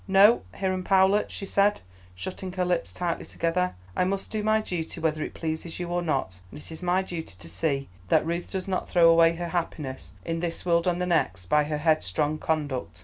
[0.07, 1.81] "No, Hiram Powlett," she said,
[2.15, 6.01] shutting her lips tightly together; "I must do my duty whether it pleases you or
[6.01, 9.49] not, and it is my duty to see that Ruth does not throw away her
[9.49, 12.99] happiness in this world and the next by her headstrong conduct.